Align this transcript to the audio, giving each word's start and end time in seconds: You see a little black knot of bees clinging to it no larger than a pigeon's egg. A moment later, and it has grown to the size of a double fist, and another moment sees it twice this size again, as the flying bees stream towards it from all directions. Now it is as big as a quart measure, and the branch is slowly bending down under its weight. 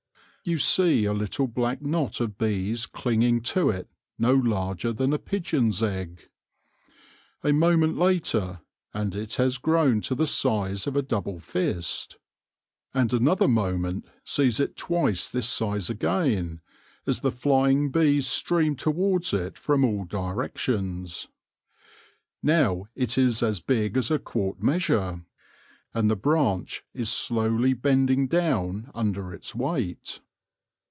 You 0.43 0.57
see 0.57 1.05
a 1.05 1.13
little 1.13 1.45
black 1.47 1.83
knot 1.83 2.19
of 2.19 2.35
bees 2.35 2.87
clinging 2.87 3.41
to 3.53 3.69
it 3.69 3.87
no 4.17 4.33
larger 4.33 4.91
than 4.91 5.13
a 5.13 5.19
pigeon's 5.19 5.83
egg. 5.83 6.29
A 7.43 7.53
moment 7.53 7.95
later, 7.95 8.61
and 8.91 9.13
it 9.13 9.35
has 9.35 9.59
grown 9.59 10.01
to 10.01 10.15
the 10.15 10.25
size 10.25 10.87
of 10.87 10.95
a 10.95 11.03
double 11.03 11.37
fist, 11.37 12.17
and 12.91 13.13
another 13.13 13.47
moment 13.47 14.07
sees 14.23 14.59
it 14.59 14.75
twice 14.75 15.29
this 15.29 15.47
size 15.47 15.91
again, 15.91 16.61
as 17.05 17.19
the 17.19 17.31
flying 17.31 17.91
bees 17.91 18.25
stream 18.25 18.75
towards 18.75 19.35
it 19.35 19.59
from 19.59 19.85
all 19.85 20.05
directions. 20.05 21.27
Now 22.41 22.87
it 22.95 23.15
is 23.15 23.43
as 23.43 23.59
big 23.61 23.95
as 23.95 24.09
a 24.09 24.17
quart 24.17 24.59
measure, 24.59 25.23
and 25.93 26.09
the 26.09 26.15
branch 26.15 26.83
is 26.95 27.09
slowly 27.09 27.73
bending 27.73 28.27
down 28.27 28.89
under 28.95 29.35
its 29.35 29.53
weight. 29.53 30.19